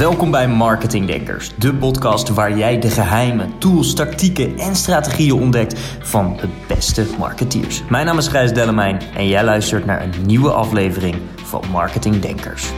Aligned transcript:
Welkom 0.00 0.30
bij 0.30 0.48
Marketing 0.48 1.06
Denkers, 1.06 1.50
de 1.58 1.74
podcast 1.74 2.28
waar 2.28 2.56
jij 2.56 2.78
de 2.78 2.90
geheimen, 2.90 3.58
tools, 3.58 3.94
tactieken 3.94 4.58
en 4.58 4.76
strategieën 4.76 5.32
ontdekt 5.40 5.80
van 6.00 6.36
de 6.36 6.48
beste 6.68 7.06
marketeers. 7.18 7.82
Mijn 7.88 8.06
naam 8.06 8.18
is 8.18 8.28
Gijs 8.28 8.52
Dellemijn 8.52 9.00
en 9.14 9.28
jij 9.28 9.44
luistert 9.44 9.84
naar 9.84 10.02
een 10.02 10.26
nieuwe 10.26 10.50
aflevering 10.52 11.16
van 11.36 11.62
Marketing 11.70 12.20
Denkers. 12.20 12.70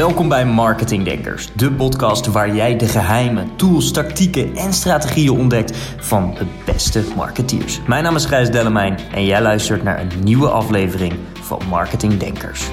Welkom 0.00 0.28
bij 0.28 0.46
Marketing 0.46 1.04
Denkers, 1.04 1.52
de 1.52 1.72
podcast 1.72 2.26
waar 2.26 2.54
jij 2.54 2.76
de 2.76 2.86
geheimen, 2.86 3.56
tools, 3.56 3.92
tactieken 3.92 4.56
en 4.56 4.72
strategieën 4.72 5.38
ontdekt 5.38 5.76
van 5.98 6.34
de 6.34 6.46
beste 6.64 7.04
marketeers. 7.16 7.80
Mijn 7.86 8.02
naam 8.02 8.14
is 8.14 8.24
Gijs 8.24 8.50
Dellemijn 8.50 8.98
en 9.14 9.24
jij 9.24 9.42
luistert 9.42 9.82
naar 9.82 10.00
een 10.00 10.24
nieuwe 10.24 10.48
aflevering 10.48 11.12
van 11.32 11.60
Marketing 11.68 12.16
Denkers. 12.16 12.70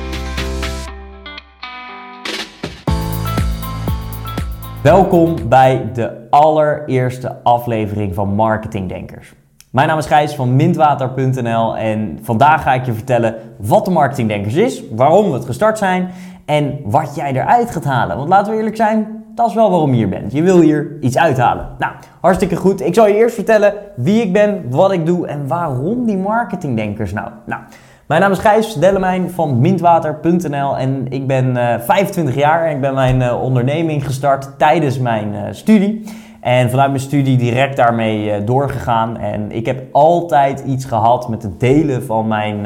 Welkom 4.84 5.50
bij 5.50 5.90
de 5.94 6.28
allereerste 6.30 7.44
aflevering 7.44 8.16
van 8.16 8.36
Marketing 8.36 8.90
Denkers. 8.90 9.34
Mijn 9.72 9.88
naam 9.88 9.98
is 9.98 10.06
Gijs 10.06 10.36
van 10.36 10.56
Mintwater.nl 10.56 11.78
en 11.78 12.20
vandaag 12.22 12.64
ga 12.64 12.74
ik 12.74 12.86
je 12.86 12.94
vertellen 12.94 13.36
wat 13.58 13.86
de 13.86 13.92
Marketing 13.92 14.28
Denkers 14.28 14.56
is, 14.56 14.84
waarom 14.92 15.28
we 15.28 15.34
het 15.34 15.46
gestart 15.46 15.78
zijn 15.78 16.10
en 16.48 16.80
wat 16.84 17.16
jij 17.16 17.32
eruit 17.32 17.72
gaat 17.72 17.84
halen. 17.84 18.18
Want 18.18 18.30
laten 18.30 18.52
we 18.52 18.58
eerlijk 18.58 18.76
zijn, 18.76 19.24
dat 19.36 19.50
is 19.50 19.54
wel 19.54 19.70
waarom 19.70 19.90
je 19.90 19.96
hier 19.96 20.10
bent. 20.10 20.32
Je 20.32 20.42
wil 20.42 20.60
hier 20.60 20.98
iets 21.02 21.18
uithalen. 21.18 21.68
Nou, 21.78 21.94
hartstikke 22.22 22.56
goed. 22.56 22.82
Ik 22.82 22.94
zal 22.94 23.08
je 23.08 23.16
eerst 23.16 23.36
vertellen 23.36 23.74
wie 23.96 24.22
ik 24.22 24.34
ben, 24.34 24.64
wat 24.70 24.92
ik 24.92 25.06
doe 25.06 25.28
en 25.28 25.48
waarom 25.48 26.06
die 26.06 26.18
marketingdenkers 26.18 27.14
nou. 27.14 27.30
Nou, 27.46 27.62
mijn 28.08 28.22
naam 28.22 28.32
is 28.32 28.40
Gijs 28.40 28.74
Dellemijn 28.74 29.30
van 29.30 29.60
Mintwater.nl 29.60 30.78
en 30.78 31.06
ik 31.10 31.28
ben 31.28 31.46
uh, 31.56 31.74
eh, 31.74 31.82
25 31.82 32.36
jaar 32.36 32.66
en 32.66 32.76
ik 32.76 32.82
ben 32.82 32.94
mijn 32.94 33.22
uh, 33.22 33.42
onderneming 33.42 34.06
gestart 34.06 34.50
tijdens 34.58 35.00
mijn 35.00 35.34
uh, 35.34 35.42
studie. 35.52 36.04
En 36.42 36.70
vanuit 36.70 36.90
mijn 36.90 37.02
studie 37.02 37.38
direct 37.38 37.78
daarmee 37.78 38.44
doorgegaan. 38.44 39.18
En 39.18 39.52
ik 39.52 39.66
heb 39.66 39.84
altijd 39.92 40.64
iets 40.66 40.86
gehad 40.86 41.30
met 41.30 41.44
het 41.44 41.60
delen 41.60 42.04
van 42.04 42.28
mijn 42.28 42.66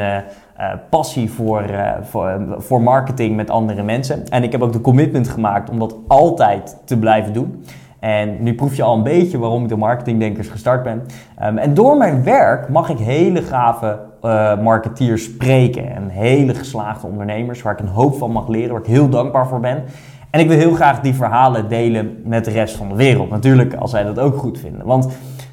uh, 0.60 0.74
passie 0.90 1.32
voor, 1.32 1.70
uh, 1.70 1.92
voor, 2.02 2.56
voor 2.58 2.82
marketing 2.82 3.36
met 3.36 3.50
andere 3.50 3.84
mensen. 3.84 4.28
En 4.28 4.44
ik 4.44 4.52
heb 4.52 4.62
ook 4.62 4.74
de 4.74 4.82
commitment 4.82 5.28
gemaakt 5.28 5.70
om 5.70 5.80
dat 5.80 5.96
altijd 6.08 6.78
te 6.86 6.98
blijven 6.98 7.34
doen. 7.34 7.64
En 8.00 8.44
nu 8.44 8.56
proef 8.56 8.76
je 8.76 8.84
al 8.84 8.96
een 8.96 9.04
beetje 9.04 9.38
waarom 9.38 9.64
ik 9.64 9.70
de 9.70 9.78
marketingdenkers 9.78 10.48
gestart 10.48 10.84
ben. 10.84 11.04
Um, 11.44 11.58
en 11.58 11.74
door 11.74 11.98
mijn 11.98 12.24
werk 12.24 12.70
mag 12.70 12.90
ik 12.90 12.98
hele 12.98 13.42
gave 13.42 14.00
uh, 14.26 14.62
marketeers 14.62 15.24
spreken. 15.24 15.96
En 15.96 16.10
hele 16.10 16.54
geslaagde 16.54 17.08
ondernemers 17.08 17.62
waar 17.62 17.74
ik 17.74 17.80
een 17.80 17.88
hoop 17.88 18.18
van 18.18 18.32
mag 18.32 18.48
leren, 18.48 18.72
waar 18.72 18.82
ik 18.82 18.88
heel 18.88 19.10
dankbaar 19.10 19.48
voor 19.48 19.60
ben. 19.60 19.84
En 20.30 20.40
ik 20.40 20.48
wil 20.48 20.58
heel 20.58 20.74
graag 20.74 21.00
die 21.00 21.14
verhalen 21.14 21.70
delen 21.70 22.22
met 22.24 22.46
de 22.46 22.52
rest 22.52 22.76
van 22.76 22.90
de 22.90 22.96
wereld. 22.96 23.30
Natuurlijk 23.30 23.74
als 23.74 23.92
zij 23.92 24.04
dat 24.04 24.20
ook 24.20 24.38
goed 24.38 24.60
vinden. 24.60 24.86
Want 24.86 25.08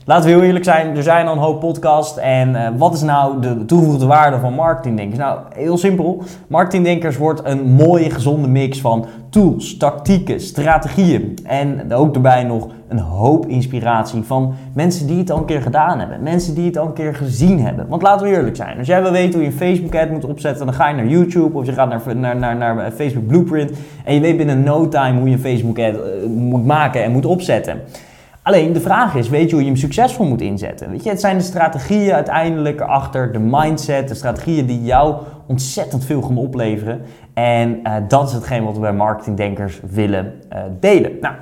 Laten 0.08 0.24
we 0.24 0.34
heel 0.34 0.44
eerlijk 0.44 0.64
zijn, 0.64 0.96
er 0.96 1.02
zijn 1.02 1.26
al 1.26 1.32
een 1.32 1.38
hoop 1.38 1.60
podcasts. 1.60 2.18
En 2.18 2.48
uh, 2.48 2.68
wat 2.76 2.94
is 2.94 3.02
nou 3.02 3.40
de 3.40 3.64
toegevoegde 3.64 4.06
waarde 4.06 4.38
van 4.38 4.54
marketingdenkers? 4.54 5.18
Nou, 5.18 5.40
heel 5.54 5.78
simpel. 5.78 6.22
Marketingdenkers 6.46 7.16
wordt 7.16 7.40
een 7.44 7.62
mooie, 7.62 8.10
gezonde 8.10 8.48
mix 8.48 8.80
van 8.80 9.06
tools, 9.30 9.76
tactieken, 9.76 10.40
strategieën. 10.40 11.38
En 11.44 11.92
ook 11.92 12.12
daarbij 12.12 12.44
nog 12.44 12.68
een 12.88 12.98
hoop 12.98 13.46
inspiratie 13.46 14.22
van 14.22 14.54
mensen 14.72 15.06
die 15.06 15.18
het 15.18 15.30
al 15.30 15.38
een 15.38 15.44
keer 15.44 15.62
gedaan 15.62 15.98
hebben. 15.98 16.22
Mensen 16.22 16.54
die 16.54 16.66
het 16.66 16.78
al 16.78 16.86
een 16.86 16.92
keer 16.92 17.14
gezien 17.14 17.60
hebben. 17.60 17.88
Want 17.88 18.02
laten 18.02 18.26
we 18.26 18.32
eerlijk 18.32 18.56
zijn. 18.56 18.78
Als 18.78 18.86
jij 18.86 19.02
wil 19.02 19.12
weten 19.12 19.32
hoe 19.32 19.42
je 19.42 19.46
een 19.46 19.56
Facebook 19.56 19.94
ad 19.94 20.10
moet 20.10 20.24
opzetten, 20.24 20.66
dan 20.66 20.74
ga 20.74 20.88
je 20.88 20.94
naar 20.94 21.06
YouTube 21.06 21.58
of 21.58 21.66
je 21.66 21.72
gaat 21.72 21.88
naar, 21.88 22.16
naar, 22.16 22.36
naar, 22.36 22.56
naar 22.56 22.90
Facebook 22.90 23.26
Blueprint. 23.26 23.70
En 24.04 24.14
je 24.14 24.20
weet 24.20 24.36
binnen 24.36 24.62
no 24.62 24.88
time 24.88 25.18
hoe 25.18 25.28
je 25.28 25.34
een 25.34 25.40
Facebook 25.40 25.78
ad 25.78 25.94
uh, 25.94 26.28
moet 26.28 26.64
maken 26.64 27.04
en 27.04 27.12
moet 27.12 27.26
opzetten. 27.26 27.80
Alleen 28.48 28.72
de 28.72 28.80
vraag 28.80 29.14
is, 29.14 29.28
weet 29.28 29.48
je 29.48 29.54
hoe 29.54 29.64
je 29.64 29.70
hem 29.70 29.78
succesvol 29.78 30.26
moet 30.26 30.40
inzetten? 30.40 30.90
Weet 30.90 31.02
je, 31.02 31.10
het 31.10 31.20
zijn 31.20 31.38
de 31.38 31.44
strategieën 31.44 32.12
uiteindelijk 32.12 32.80
achter, 32.80 33.32
de 33.32 33.38
mindset, 33.38 34.08
de 34.08 34.14
strategieën 34.14 34.66
die 34.66 34.82
jou 34.82 35.16
ontzettend 35.46 36.04
veel 36.04 36.22
gaan 36.22 36.36
opleveren. 36.36 37.00
En 37.34 37.80
uh, 37.84 37.94
dat 38.08 38.28
is 38.28 38.34
hetgeen 38.34 38.64
wat 38.64 38.74
we 38.74 38.80
bij 38.80 38.92
marketingdenkers 38.92 39.80
willen 39.90 40.32
uh, 40.52 40.58
delen. 40.80 41.12
Nou, 41.20 41.34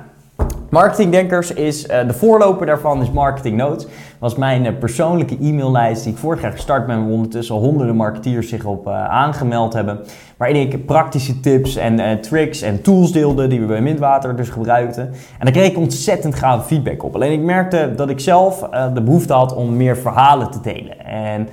Marketingdenkers 0.69 1.53
is 1.53 1.85
uh, 1.85 2.07
de 2.07 2.13
voorloper 2.13 2.65
daarvan 2.65 3.01
is 3.01 3.11
Marketing 3.11 3.57
Notes. 3.57 3.87
was 4.19 4.35
mijn 4.35 4.65
uh, 4.65 4.71
persoonlijke 4.79 5.37
e-maillijst 5.41 6.03
die 6.03 6.13
ik 6.13 6.19
vorig 6.19 6.41
jaar 6.41 6.51
gestart 6.51 6.85
ben, 6.85 6.99
waar 7.03 7.11
ondertussen 7.11 7.55
honderden 7.55 7.95
marketeers 7.95 8.49
zich 8.49 8.65
op 8.65 8.87
uh, 8.87 9.09
aangemeld 9.09 9.73
hebben. 9.73 9.99
Waarin 10.37 10.55
ik 10.55 10.85
praktische 10.85 11.39
tips 11.39 11.75
en 11.75 12.21
tricks 12.21 12.61
en 12.61 12.81
tools 12.81 13.11
deelde 13.11 13.47
die 13.47 13.59
we 13.59 13.65
bij 13.65 13.81
Mintwater 13.81 14.35
dus 14.35 14.49
gebruikten. 14.49 15.03
En 15.03 15.13
daar 15.39 15.51
kreeg 15.51 15.69
ik 15.69 15.77
ontzettend 15.77 16.35
gave 16.35 16.67
feedback 16.67 17.03
op. 17.03 17.15
Alleen 17.15 17.31
ik 17.31 17.41
merkte 17.41 17.93
dat 17.95 18.09
ik 18.09 18.19
zelf 18.19 18.69
de 18.93 19.01
behoefte 19.01 19.33
had 19.33 19.55
om 19.55 19.77
meer 19.77 19.97
verhalen 19.97 20.51
te 20.51 20.59
delen. 20.61 21.05
En 21.05 21.49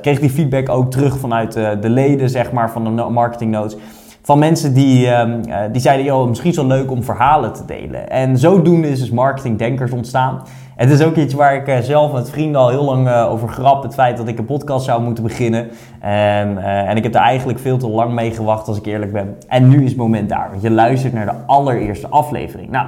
kreeg 0.00 0.20
die 0.20 0.30
feedback 0.30 0.68
ook 0.68 0.90
terug 0.90 1.18
vanuit 1.18 1.52
de 1.52 1.88
leden 1.88 2.30
zeg 2.30 2.52
maar, 2.52 2.70
van 2.70 2.96
de 2.96 3.02
Marketing 3.02 3.50
Notes 3.50 3.76
van 4.22 4.38
mensen 4.38 4.74
die, 4.74 5.08
um, 5.08 5.40
uh, 5.48 5.56
die 5.72 5.80
zeiden, 5.80 6.06
joh, 6.06 6.28
misschien 6.28 6.54
wel 6.54 6.66
leuk 6.66 6.90
om 6.90 7.02
verhalen 7.02 7.52
te 7.52 7.64
delen. 7.64 8.10
En 8.10 8.38
zodoende 8.38 8.88
is 8.88 8.98
dus 8.98 9.10
Marketing 9.10 9.58
Denkers 9.58 9.92
ontstaan. 9.92 10.42
Het 10.76 10.90
is 10.90 11.02
ook 11.02 11.16
iets 11.16 11.34
waar 11.34 11.54
ik 11.54 11.68
uh, 11.68 11.78
zelf 11.78 12.12
met 12.12 12.30
vrienden 12.30 12.60
al 12.60 12.68
heel 12.68 12.84
lang 12.84 13.08
uh, 13.08 13.30
over 13.30 13.48
grap. 13.48 13.82
Het 13.82 13.94
feit 13.94 14.16
dat 14.16 14.28
ik 14.28 14.38
een 14.38 14.44
podcast 14.44 14.84
zou 14.84 15.02
moeten 15.02 15.24
beginnen. 15.24 15.68
En, 16.00 16.58
en 16.58 16.96
ik 16.96 17.02
heb 17.02 17.14
er 17.14 17.20
eigenlijk 17.20 17.58
veel 17.58 17.78
te 17.78 17.88
lang 17.88 18.12
mee 18.12 18.30
gewacht, 18.30 18.68
als 18.68 18.78
ik 18.78 18.86
eerlijk 18.86 19.12
ben. 19.12 19.36
En 19.48 19.68
nu 19.68 19.82
is 19.82 19.88
het 19.88 19.98
moment 19.98 20.28
daar, 20.28 20.48
want 20.50 20.62
je 20.62 20.70
luistert 20.70 21.12
naar 21.12 21.26
de 21.26 21.46
allereerste 21.46 22.08
aflevering. 22.08 22.70
Nou, 22.70 22.86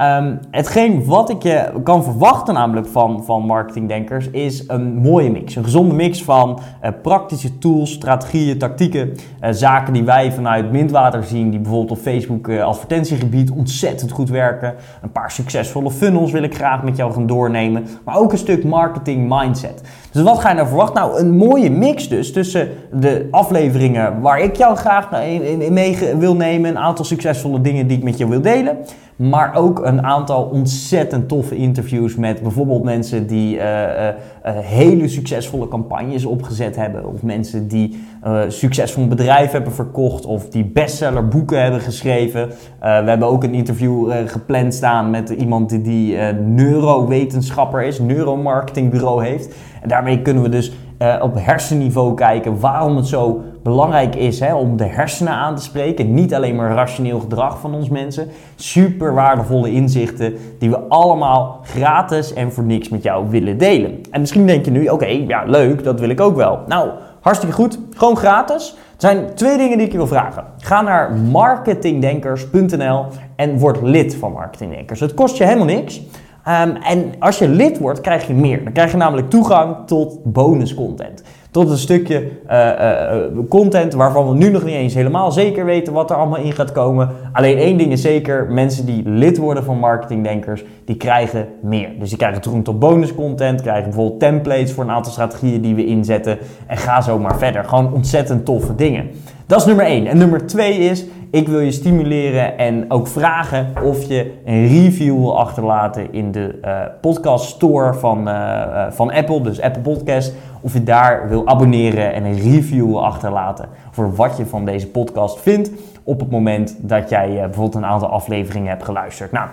Um, 0.00 0.38
hetgeen 0.50 1.04
wat 1.04 1.30
ik 1.30 1.42
je 1.42 1.72
kan 1.82 2.04
verwachten 2.04 2.54
namelijk 2.54 2.86
van, 2.86 3.24
van 3.24 3.42
marketingdenkers 3.42 4.30
is 4.30 4.64
een 4.68 4.94
mooie 4.94 5.30
mix. 5.30 5.56
Een 5.56 5.64
gezonde 5.64 5.94
mix 5.94 6.24
van 6.24 6.58
uh, 6.84 6.90
praktische 7.02 7.58
tools, 7.58 7.92
strategieën, 7.92 8.58
tactieken. 8.58 9.08
Uh, 9.08 9.48
zaken 9.50 9.92
die 9.92 10.04
wij 10.04 10.32
vanuit 10.32 10.72
Mintwater 10.72 11.24
zien, 11.24 11.50
die 11.50 11.60
bijvoorbeeld 11.60 11.98
op 11.98 12.04
Facebook 12.04 12.48
uh, 12.48 12.64
advertentiegebied 12.64 13.50
ontzettend 13.50 14.10
goed 14.10 14.28
werken. 14.28 14.74
Een 15.02 15.12
paar 15.12 15.30
succesvolle 15.30 15.90
funnels 15.90 16.32
wil 16.32 16.42
ik 16.42 16.54
graag 16.54 16.82
met 16.82 16.96
jou 16.96 17.12
gaan 17.12 17.26
doornemen. 17.26 17.86
Maar 18.04 18.16
ook 18.16 18.32
een 18.32 18.38
stuk 18.38 18.64
marketing 18.64 19.34
mindset. 19.38 19.82
Dus 20.12 20.22
wat 20.22 20.38
ga 20.38 20.48
je 20.48 20.54
nou 20.54 20.68
verwachten? 20.68 21.02
Nou, 21.02 21.20
een 21.20 21.36
mooie 21.36 21.70
mix 21.70 22.08
dus 22.08 22.32
tussen 22.32 22.68
de 22.92 23.28
afleveringen 23.30 24.20
waar 24.20 24.40
ik 24.40 24.56
jou 24.56 24.76
graag 24.76 25.10
mee 25.10 26.16
wil 26.18 26.34
nemen. 26.34 26.70
Een 26.70 26.78
aantal 26.78 27.04
succesvolle 27.04 27.60
dingen 27.60 27.86
die 27.86 27.96
ik 27.96 28.02
met 28.02 28.18
je 28.18 28.28
wil 28.28 28.40
delen. 28.40 28.78
Maar 29.16 29.54
ook 29.54 29.84
een 29.84 30.02
aantal 30.02 30.42
ontzettend 30.42 31.28
toffe 31.28 31.56
interviews 31.56 32.16
met 32.16 32.42
bijvoorbeeld 32.42 32.82
mensen 32.82 33.26
die 33.26 33.56
uh, 33.56 33.62
uh, 33.62 34.12
hele 34.44 35.08
succesvolle 35.08 35.68
campagnes 35.68 36.24
opgezet 36.24 36.76
hebben. 36.76 37.06
Of 37.06 37.22
mensen 37.22 37.68
die 37.68 38.00
uh, 38.24 38.42
succesvol 38.48 39.06
bedrijf 39.08 39.50
hebben 39.50 39.72
verkocht. 39.72 40.26
Of 40.26 40.48
die 40.48 40.64
bestseller 40.64 41.28
boeken 41.28 41.62
hebben 41.62 41.80
geschreven. 41.80 42.48
we 42.80 42.86
hebben 42.86 43.28
ook 43.28 43.44
een 43.44 43.54
interview 43.54 44.12
gepland 44.26 44.74
staan 44.74 45.10
met 45.10 45.30
iemand 45.30 45.68
die, 45.70 45.82
die 45.82 46.16
neurowetenschapper 46.32 47.82
is. 47.82 47.98
Neuromarketingbureau 47.98 49.24
heeft. 49.24 49.54
En 49.82 49.88
daarmee 49.88 50.22
kunnen 50.22 50.42
we 50.42 50.48
dus 50.48 50.72
op 51.20 51.34
hersenniveau 51.38 52.14
kijken 52.14 52.60
waarom 52.60 52.96
het 52.96 53.06
zo 53.06 53.42
belangrijk 53.62 54.14
is 54.14 54.40
hè, 54.40 54.54
om 54.54 54.76
de 54.76 54.84
hersenen 54.84 55.32
aan 55.32 55.54
te 55.54 55.62
spreken. 55.62 56.14
Niet 56.14 56.34
alleen 56.34 56.56
maar 56.56 56.74
rationeel 56.74 57.20
gedrag 57.20 57.60
van 57.60 57.74
ons 57.74 57.88
mensen. 57.88 58.28
Super 58.56 59.14
waardevolle 59.14 59.72
inzichten 59.72 60.34
die 60.58 60.70
we 60.70 60.78
allemaal 60.78 61.60
gratis 61.62 62.32
en 62.32 62.52
voor 62.52 62.64
niks 62.64 62.88
met 62.88 63.02
jou 63.02 63.30
willen 63.30 63.58
delen. 63.58 64.00
En 64.10 64.20
misschien 64.20 64.46
denk 64.46 64.64
je 64.64 64.70
nu, 64.70 64.88
oké, 64.88 65.06
ja 65.06 65.44
leuk, 65.46 65.84
dat 65.84 66.00
wil 66.00 66.08
ik 66.08 66.20
ook 66.20 66.36
wel. 66.36 66.58
Nou, 66.66 66.90
hartstikke 67.20 67.54
goed. 67.54 67.78
Gewoon 67.96 68.16
gratis. 68.16 68.74
Er 68.76 69.02
zijn 69.02 69.34
twee 69.34 69.56
dingen 69.56 69.76
die 69.76 69.86
ik 69.86 69.92
je 69.92 69.98
wil 69.98 70.06
vragen. 70.06 70.44
Ga 70.58 70.82
naar 70.82 71.12
marketingdenkers.nl 71.12 73.06
en 73.36 73.58
word 73.58 73.82
lid 73.82 74.14
van 74.14 74.32
Marketingdenkers. 74.32 75.00
Het 75.00 75.14
kost 75.14 75.36
je 75.36 75.44
helemaal 75.44 75.66
niks. 75.66 76.02
Um, 76.48 76.76
en 76.76 77.12
als 77.18 77.38
je 77.38 77.48
lid 77.48 77.78
wordt, 77.78 78.00
krijg 78.00 78.26
je 78.26 78.34
meer. 78.34 78.64
Dan 78.64 78.72
krijg 78.72 78.90
je 78.90 78.96
namelijk 78.96 79.30
toegang 79.30 79.76
tot 79.86 80.18
bonus 80.24 80.74
content 80.74 81.22
tot 81.56 81.70
een 81.70 81.78
stukje 81.78 82.28
uh, 82.50 83.40
content 83.48 83.94
waarvan 83.94 84.28
we 84.28 84.34
nu 84.34 84.50
nog 84.50 84.64
niet 84.64 84.74
eens 84.74 84.94
helemaal 84.94 85.32
zeker 85.32 85.64
weten 85.64 85.92
wat 85.92 86.10
er 86.10 86.16
allemaal 86.16 86.38
in 86.38 86.52
gaat 86.52 86.72
komen. 86.72 87.10
Alleen 87.32 87.58
één 87.58 87.78
ding 87.78 87.92
is 87.92 88.00
zeker, 88.00 88.46
mensen 88.50 88.86
die 88.86 89.02
lid 89.08 89.38
worden 89.38 89.64
van 89.64 89.78
Marketingdenkers, 89.78 90.64
die 90.84 90.96
krijgen 90.96 91.48
meer. 91.60 91.88
Dus 91.98 92.08
die 92.08 92.18
krijgen 92.18 92.40
toegang 92.40 92.64
tot 92.64 92.78
bonus 92.78 93.14
content, 93.14 93.62
krijgen 93.62 93.84
bijvoorbeeld 93.84 94.20
templates 94.20 94.72
voor 94.72 94.84
een 94.84 94.90
aantal 94.90 95.12
strategieën 95.12 95.60
die 95.60 95.74
we 95.74 95.86
inzetten 95.86 96.38
en 96.66 96.76
ga 96.76 97.00
zo 97.00 97.18
maar 97.18 97.38
verder. 97.38 97.64
Gewoon 97.64 97.92
ontzettend 97.92 98.44
toffe 98.44 98.74
dingen. 98.74 99.10
Dat 99.46 99.60
is 99.60 99.66
nummer 99.66 99.84
1. 99.84 100.06
En 100.06 100.18
nummer 100.18 100.46
2 100.46 100.78
is, 100.78 101.04
ik 101.30 101.48
wil 101.48 101.60
je 101.60 101.70
stimuleren 101.70 102.58
en 102.58 102.84
ook 102.88 103.06
vragen 103.06 103.72
of 103.82 104.02
je 104.02 104.32
een 104.44 104.68
review 104.68 105.18
wil 105.18 105.38
achterlaten 105.38 106.12
in 106.12 106.32
de 106.32 106.58
uh, 106.64 106.80
podcast 107.00 107.44
store 107.44 107.94
van, 107.94 108.28
uh, 108.28 108.86
van 108.90 109.12
Apple, 109.12 109.40
dus 109.40 109.60
Apple 109.60 109.82
Podcast. 109.82 110.34
Of 110.60 110.72
je 110.72 110.82
daar 110.82 111.28
wil 111.28 111.46
abonneren 111.46 112.12
en 112.12 112.24
een 112.24 112.40
review 112.40 112.86
wil 112.86 113.04
achterlaten 113.04 113.68
voor 113.90 114.14
wat 114.14 114.36
je 114.36 114.46
van 114.46 114.64
deze 114.64 114.88
podcast 114.88 115.40
vindt 115.40 115.70
op 116.02 116.20
het 116.20 116.30
moment 116.30 116.76
dat 116.78 117.08
jij 117.08 117.28
bijvoorbeeld 117.28 117.74
een 117.74 117.86
aantal 117.86 118.08
afleveringen 118.08 118.68
hebt 118.68 118.84
geluisterd. 118.84 119.32
Nou, 119.32 119.48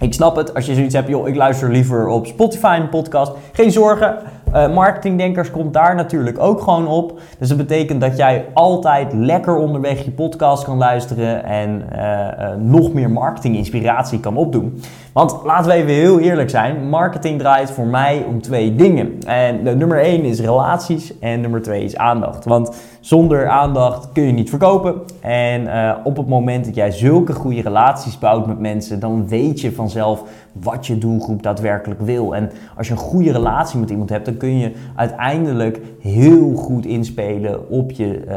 ik 0.00 0.14
snap 0.14 0.36
het 0.36 0.54
als 0.54 0.66
je 0.66 0.74
zoiets 0.74 0.94
hebt, 0.94 1.08
joh, 1.08 1.28
ik 1.28 1.36
luister 1.36 1.70
liever 1.70 2.06
op 2.06 2.26
Spotify 2.26 2.78
een 2.80 2.88
podcast. 2.88 3.32
Geen 3.52 3.70
zorgen, 3.70 4.16
uh, 4.54 4.74
marketingdenkers 4.74 5.50
komt 5.50 5.72
daar 5.72 5.94
natuurlijk 5.94 6.38
ook 6.38 6.60
gewoon 6.60 6.86
op. 6.86 7.20
Dus 7.38 7.48
dat 7.48 7.56
betekent 7.56 8.00
dat 8.00 8.16
jij 8.16 8.46
altijd 8.54 9.12
lekker 9.12 9.56
onderweg 9.56 10.04
je 10.04 10.10
podcast 10.10 10.64
kan 10.64 10.78
luisteren 10.78 11.44
en 11.44 11.82
uh, 11.92 12.00
uh, 12.00 12.54
nog 12.58 12.92
meer 12.92 13.10
marketinginspiratie 13.10 14.20
kan 14.20 14.36
opdoen. 14.36 14.80
Want 15.20 15.36
laten 15.44 15.70
we 15.70 15.76
even 15.76 15.92
heel 15.92 16.18
eerlijk 16.18 16.50
zijn, 16.50 16.88
marketing 16.88 17.38
draait 17.38 17.70
voor 17.70 17.86
mij 17.86 18.24
om 18.28 18.42
twee 18.42 18.74
dingen. 18.74 19.18
En 19.26 19.62
nummer 19.62 20.00
één 20.00 20.24
is 20.24 20.40
relaties 20.40 21.18
en 21.18 21.40
nummer 21.40 21.62
twee 21.62 21.84
is 21.84 21.96
aandacht. 21.96 22.44
Want 22.44 22.76
zonder 23.00 23.48
aandacht 23.48 24.12
kun 24.12 24.22
je 24.22 24.32
niet 24.32 24.50
verkopen. 24.50 24.94
En 25.20 25.68
op 26.04 26.16
het 26.16 26.28
moment 26.28 26.64
dat 26.64 26.74
jij 26.74 26.90
zulke 26.90 27.32
goede 27.32 27.62
relaties 27.62 28.18
bouwt 28.18 28.46
met 28.46 28.58
mensen, 28.58 29.00
dan 29.00 29.28
weet 29.28 29.60
je 29.60 29.72
vanzelf 29.72 30.22
wat 30.52 30.86
je 30.86 30.98
doelgroep 30.98 31.42
daadwerkelijk 31.42 32.00
wil. 32.00 32.34
En 32.34 32.50
als 32.76 32.86
je 32.86 32.92
een 32.92 32.98
goede 32.98 33.32
relatie 33.32 33.80
met 33.80 33.90
iemand 33.90 34.10
hebt, 34.10 34.24
dan 34.24 34.36
kun 34.36 34.58
je 34.58 34.72
uiteindelijk 34.94 35.80
heel 36.00 36.54
goed 36.54 36.86
inspelen 36.86 37.70
op 37.70 37.90
je 37.90 38.24
uh, 38.28 38.34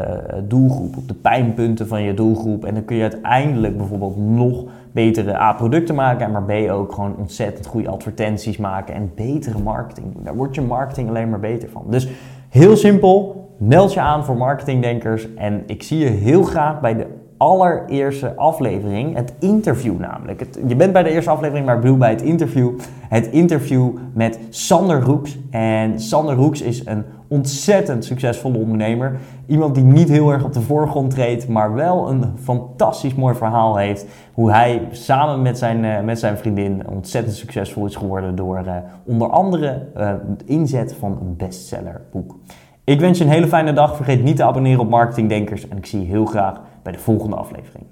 doelgroep, 0.48 0.96
op 0.96 1.08
de 1.08 1.14
pijnpunten 1.14 1.88
van 1.88 2.02
je 2.02 2.14
doelgroep. 2.14 2.64
En 2.64 2.74
dan 2.74 2.84
kun 2.84 2.96
je 2.96 3.02
uiteindelijk 3.02 3.76
bijvoorbeeld 3.76 4.16
nog 4.16 4.64
betere 4.92 5.40
A-producten 5.40 5.94
maken, 5.94 6.30
maar 6.30 6.42
B 6.42 6.70
ook 6.74 6.92
gewoon 6.92 7.16
ontzettend 7.16 7.66
goede 7.66 7.88
advertenties 7.88 8.56
maken 8.56 8.94
en 8.94 9.12
betere 9.14 9.58
marketing. 9.58 10.14
Daar 10.18 10.36
wordt 10.36 10.54
je 10.54 10.60
marketing 10.60 11.08
alleen 11.08 11.30
maar 11.30 11.40
beter 11.40 11.68
van. 11.68 11.84
Dus 11.88 12.08
heel 12.48 12.76
simpel, 12.76 13.48
meld 13.58 13.92
je 13.92 14.00
aan 14.00 14.24
voor 14.24 14.36
marketingdenkers 14.36 15.34
en 15.34 15.62
ik 15.66 15.82
zie 15.82 15.98
je 15.98 16.08
heel 16.08 16.42
graag 16.42 16.80
bij 16.80 16.96
de 16.96 17.06
allereerste 17.44 18.34
aflevering, 18.36 19.16
het 19.16 19.32
interview 19.38 19.98
namelijk. 19.98 20.46
Je 20.66 20.76
bent 20.76 20.92
bij 20.92 21.02
de 21.02 21.10
eerste 21.10 21.30
aflevering, 21.30 21.66
maar 21.66 21.74
ik 21.74 21.80
bedoel 21.80 21.96
bij 21.96 22.10
het 22.10 22.22
interview. 22.22 22.70
Het 23.08 23.26
interview 23.26 23.90
met 24.12 24.38
Sander 24.48 25.00
Roeks. 25.00 25.38
En 25.50 26.00
Sander 26.00 26.34
Roeks 26.34 26.62
is 26.62 26.86
een 26.86 27.04
ontzettend 27.28 28.04
succesvolle 28.04 28.58
ondernemer. 28.58 29.16
Iemand 29.46 29.74
die 29.74 29.84
niet 29.84 30.08
heel 30.08 30.30
erg 30.30 30.44
op 30.44 30.52
de 30.52 30.60
voorgrond 30.60 31.10
treedt, 31.10 31.48
maar 31.48 31.74
wel 31.74 32.10
een 32.10 32.24
fantastisch 32.42 33.14
mooi 33.14 33.34
verhaal 33.34 33.76
heeft. 33.76 34.06
Hoe 34.34 34.52
hij 34.52 34.88
samen 34.90 35.42
met 35.42 35.58
zijn, 35.58 35.84
uh, 35.84 36.00
met 36.00 36.18
zijn 36.18 36.38
vriendin 36.38 36.82
ontzettend 36.88 37.36
succesvol 37.36 37.86
is 37.86 37.96
geworden 37.96 38.34
door 38.34 38.62
uh, 38.66 38.76
onder 39.04 39.28
andere 39.30 39.86
uh, 39.96 40.12
de 40.36 40.44
inzet 40.44 40.94
van 40.98 41.18
een 41.20 41.36
bestsellerboek. 41.36 42.36
Ik 42.84 43.00
wens 43.00 43.18
je 43.18 43.24
een 43.24 43.30
hele 43.30 43.48
fijne 43.48 43.72
dag. 43.72 43.96
Vergeet 43.96 44.22
niet 44.22 44.36
te 44.36 44.44
abonneren 44.44 44.80
op 44.80 44.88
Marketingdenkers 44.88 45.68
en 45.68 45.76
ik 45.76 45.86
zie 45.86 46.00
je 46.00 46.06
heel 46.06 46.26
graag 46.26 46.60
bij 46.84 46.92
de 46.92 46.98
volgende 46.98 47.36
aflevering. 47.36 47.86